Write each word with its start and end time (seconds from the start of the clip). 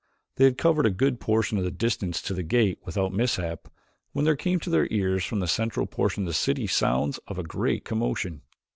They 0.37 0.45
had 0.45 0.57
covered 0.57 0.87
a 0.87 0.89
good 0.89 1.19
portion 1.19 1.59
of 1.59 1.63
the 1.63 1.69
distance 1.69 2.23
to 2.23 2.33
the 2.33 2.41
gate 2.41 2.79
without 2.83 3.13
mishap 3.13 3.67
when 4.13 4.25
there 4.25 4.35
came 4.35 4.59
to 4.61 4.69
their 4.71 4.87
ears 4.89 5.23
from 5.23 5.41
the 5.41 5.47
central 5.47 5.85
portion 5.85 6.23
of 6.23 6.27
the 6.29 6.33
city 6.33 6.65
sounds 6.65 7.19
of 7.27 7.37
a 7.37 7.43
great 7.43 7.85
commotion. 7.85 8.41